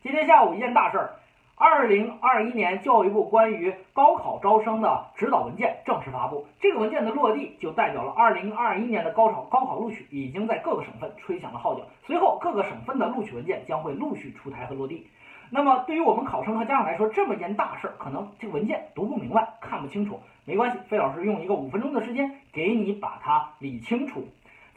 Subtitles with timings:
[0.00, 1.10] 今天下午一件大事儿，
[1.56, 6.46] 二零二一年教育部关于高考招生的指导文件正式发布。
[6.60, 11.82] 这个文件的落地，就代表了二零二一年的高考高考录取已经在各个省份吹响了号角。
[12.06, 15.08] 随后，各个省份的录取文件将会陆续出台和落地。
[15.50, 24.28] 那么，对于我们考生和家长来说，这么一件大事儿，可能这个文件读不明白、看不清楚，没关系，费老师用一个五分钟的时间给你把它理清楚。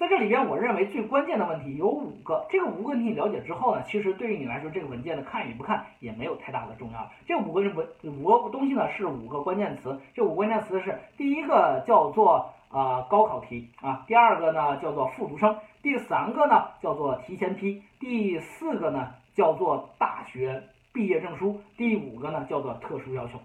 [0.02, 2.48] 在这里边，我认为最关键的问题有五个。
[2.50, 7.08] 这个五个问题了解之后呢，其实对于你来说，这个文件的看与不看也没有太大的重要。
[7.28, 10.02] 这五个文五个东西呢，是五个关键词。
[10.16, 23.40] 这五个关键词是：第一个叫做啊高考题啊，第二个呢叫做复读生，第三个呢叫做提前批，第四个呢叫做大学毕业证书，第五个呢叫做特殊要求。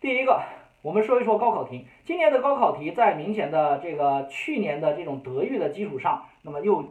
[0.00, 0.40] 第一个。
[0.86, 1.84] 我们说一说高考题。
[2.04, 6.84] 今年的高考题在明显的这个去年的这种德育的基础上，那么又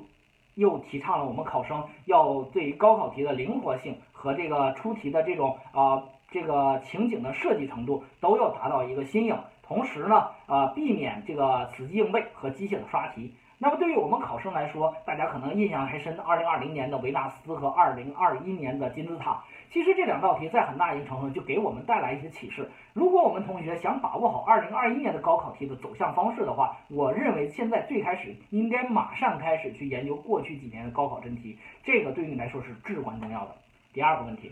[0.56, 9.40] 又提倡了我们考生要对于高考题的灵活性和这个出题的这种啊这个情景的设计程度都要达到一个新颖。
[9.64, 13.34] 同时呢，啊，避免这个死记硬背和机械的刷题。
[13.58, 19.44] 那么对于我们考生来说，大家可能印象还深，二零二零年的维纳斯和二零二一年的金字塔。
[19.72, 22.70] 其实这两道题在很大一定程度上就给我们带来一些启示。
[22.94, 33.56] 如果我们同学想把握好二零二一年的高考题的走向方式的话，我认为现在最开始应该马上开始去研究过去几年的高考真题，这个对于你来说是至关重要的。
[33.94, 34.52] 第二个问题，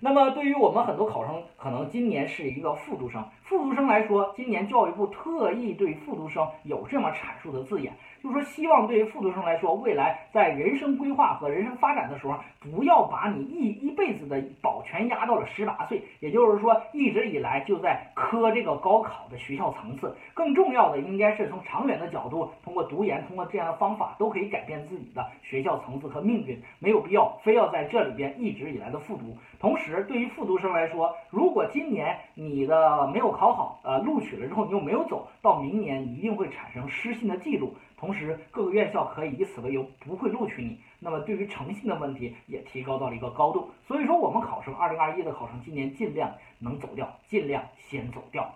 [0.00, 7.94] 那么对于我们很多考生，可能今年是一个复读生，复读生来说，今年教育部特意对复读生有这么阐述的字眼。
[8.26, 16.02] 就是说，希望对于复读生来说，未来在人生规划和人生发展的时候，不要把你一一辈子的保全压到了十八岁。
[16.18, 20.16] 也就是说，一直以来就在磕这个高考的学校层次。
[20.34, 26.60] 更重要的，应该是从长远的角度，通过读研，通过这样的方法，都可以改变自己的学校层次和命运。
[26.80, 29.38] 没有必要非要在这里边一直以来的复读。
[29.60, 37.72] 同时，对于复读生来说，如果今年你的没有考好，呃，录取了之后你又没有走到明年，一定会产生失信的记录。
[37.98, 43.70] 同时，各个院校可以以此为由不会录取你，那么对于诚信的问题也提高到了一个高度。
[43.88, 48.54] 所以说，我们考生二零二一的考生今年尽量能走掉，尽量先走掉。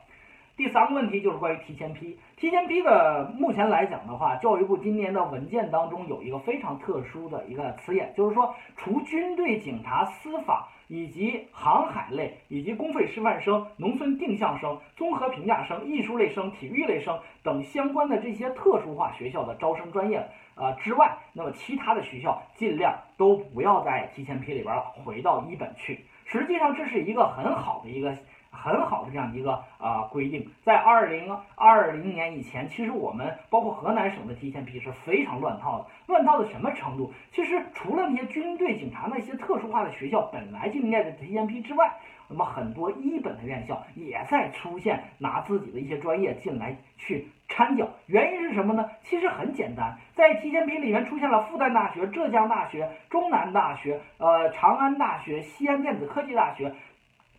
[0.60, 2.18] 第三个问题就是关于提前批。
[2.36, 26.04] 提前批的目前来讲的话，教育部今年的文件当中有一个非常特殊的一个词眼，就是说，除军队、警察、司法以及航海类以及公费师范生、农村定向生、综合评价生、艺术类生、体育类生等相关的这些特殊化学校的招生专业呃之外，那么其他的学校尽量都不要在提前批里边儿，回到一本去。
[26.26, 28.14] 实际上，这是一个很好的一个。
[28.50, 37.12] 很好的这样一个啊规定，在二零二零年以前，其实我们包括河南省的提前批是非常乱套的，乱套到什么程度？
[37.30, 41.90] 其实除了那些军队、警察那些特殊化的学校本来就应该的提前批之外，
[42.28, 47.88] 那么很多一本的院校也在出现拿自己的一些专业进来去掺脚。
[48.06, 48.88] 原因是什么呢？
[49.02, 56.74] 其实很简单，在提前批里面出现了复旦大学、浙江大学、中南大学、呃长安大学、西安电子科技大学。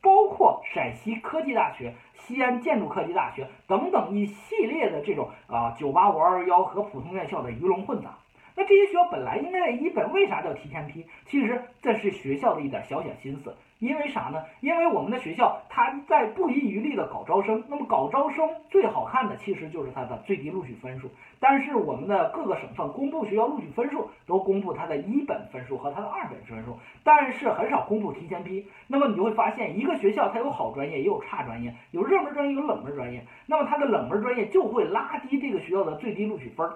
[0.02, 8.18] 包括陕西科技大学、西安建筑科技大学等等一系列的这种啊九八五二幺和普通院校的鱼龙混杂。
[8.56, 11.06] 那这些学校本来应该在一本，为啥叫提前批？
[11.26, 13.56] 其实这是学校的一点小小心思。
[13.82, 14.44] 因为啥呢？
[14.60, 21.10] 因为我们的学校它在不遗余力的搞招生，那么搞招生最好看的其实就是它的最低录取分数。
[21.40, 28.68] 但是我们的各个省份公布学校录取分数，都公布它的一本分数和它的二本分数，但是很少公布提前批。
[28.86, 33.26] 那么你就会发现，一个学校它有好专业，也有差专业，有热门专业，有冷门专业。
[33.48, 36.70] 那么它的冷门专业就会拉低这个学校的最低录取分，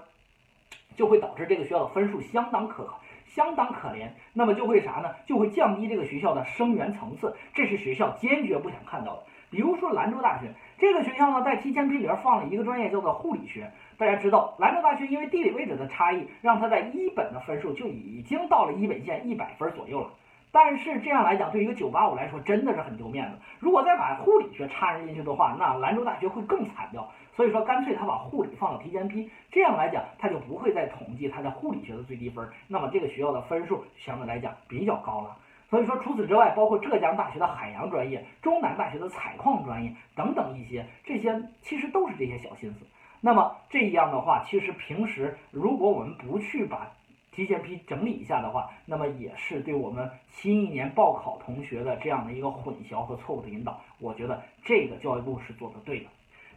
[0.95, 2.99] 就会导致这个学校的分数相当可靠。
[3.35, 5.09] 相当可怜，那么就会啥呢？
[5.25, 9.23] 就会降低这个学校的生源层次，这是学校坚决不想看到的。
[9.49, 13.69] 比如说兰州大学这个学校呢，在提前批里边放了一个专业叫做护理学。
[13.97, 20.11] 大家知道，兰州大学因为地理位置的差异，让它在一本的分数就已经到了一本线一百分左右了。
[20.53, 23.37] 但是这样来讲，对于一个985来说，真的是很丢面子。
[23.59, 27.11] 如果再把护理学插进去的话，那兰州大学会更惨掉。
[27.35, 32.47] 所以说，干脆他把护理放到提前批，这样来讲，他就不会再统计他在护理学的最低分。
[32.67, 35.37] 那么这个学校的分数相对来讲比较高了。
[35.69, 42.85] 所以说，除此之外，包括浙江大学的海洋专业、中南大学的采矿专业等等一些，这些其实都是这些小心思。
[43.19, 46.89] 那么这样的话，其实平时如果我们不去把
[47.31, 53.81] 提前批整理一下的话，那么也是对我们新一年报考同学的这样的一个混淆和错误的引导。
[53.99, 56.05] 我觉得这个教育部是做的对的。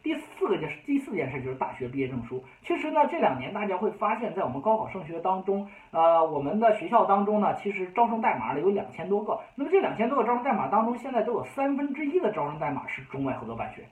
[0.02, 2.42] 第四个件第四件事就是大学毕业证书。
[2.62, 9.40] 其实呢，这两年大家会发现，在我们高考升学当中，呃，我们的学校当中呢，其实招生代码呢有两千多个。
[9.54, 13.84] 那么这两千多个招生代码当中，现在都有三分之一的招生代码是中外合作办学。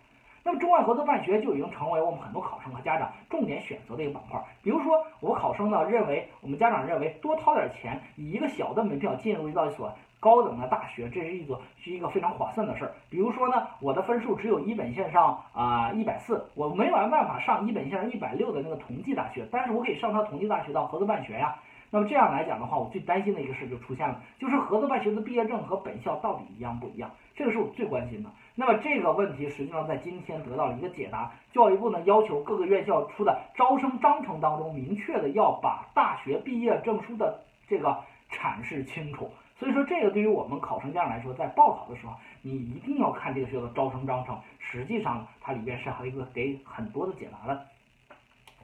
[0.42, 4.40] 那么中外合作办学就已经成为我们很多考生和家长重点选择的一个板块。
[4.62, 12.92] 比如说，我考生呢认为，我们家长认为多掏点钱，以一个小的门票进入到一所高等的大学，这是一个是一个非常划算的事儿。
[13.10, 21.56] 比如说呢，我的分数只有一本线上啊一百四，我没有办法上一本线上一百六的那个同济大学，但是我可以上他同济大学的合作办学呀。
[21.88, 27.08] 那么这样来讲的话，我最担心的一个事就出现了，就是合作办学的毕业证和本校到底一样不一样？
[27.36, 28.30] 这个是我最关心的。
[28.56, 37.96] 那么这个问题实际上在今天得到了一个解答，教育部呢要求各个院校出的招生章程当中，明确的要把大学毕业证书的这个
[38.32, 39.30] 阐释清楚。
[39.58, 42.12] 所以说，这个对于我们考生家长来说，在报考的时候，
[42.42, 47.66] 你一定要看这个学校的招生章程，实际上它里边是还有一个给很多的解答的。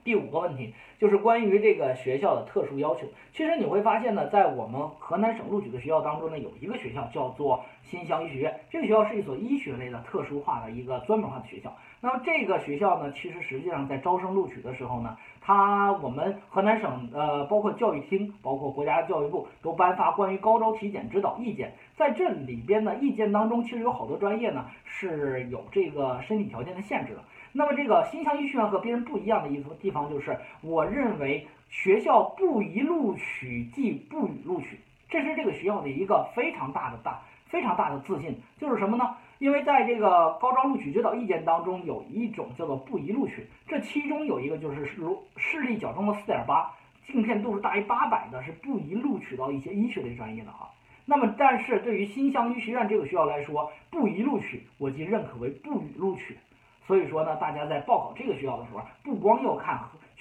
[0.05, 3.06] 第五个问题就是关于这个学校的特殊要求。
[3.33, 8.61] 其实你会发现呢，在我们河南省录取的学校当中呢，有一个学校叫做新乡医学院。
[8.69, 11.73] 这个学校是一所医学类的特殊化的一个专门化的学校。
[12.00, 21.73] 那么这个学校呢，其实实际上在招生录取的时候呢，他我们河南省呃，包括教育厅，包括国家教育部都颁发关于高招体检指导意见。
[21.97, 27.25] 在这里边呢，意见当中其实有好多专业呢是有这个身体条件的限制的。
[27.53, 34.79] 那么这个新乡医学院和别人不一样的一个地方就是，我认为学校不宜录取即不予录取，
[35.12, 38.41] 这是这个学校的一个非常大的大非常大的自信。
[38.59, 39.14] 就是什么呢？
[39.38, 46.73] 因为在这个高招录取指导意见当中，有一种叫做不宜录取，这其中有一个就是如视力矫正的四点八，
[47.06, 50.70] 镜片度数大于八百的，是不宜录取到一些医学类专业的哈。
[51.05, 56.38] 那么但是对于新乡医学院这个学校来说，不宜录取，我即认可为不予录取。
[56.87, 59.79] 所以说呢，大家在报考这个学校的时候，不光要看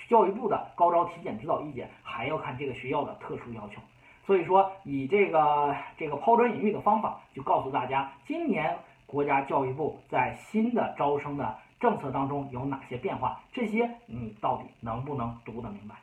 [0.09, 3.79] 教育部的高招体检指导意见，还要看这个学校的特殊要求。
[4.31, 15.95] 所以说，以这个这个抛砖引玉的方法，就告诉大家，今年国家教育部在新的招生的政策当中有哪些变化，这些你到底能不能读得明白？